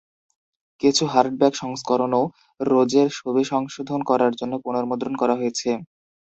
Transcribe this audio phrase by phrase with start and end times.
[0.81, 2.23] কিছু হার্ডব্যাক সংস্করণও
[2.59, 5.69] রোজের ছবি সংশোধন করার জন্য পুনর্মুদ্রণ করা হয়েছে।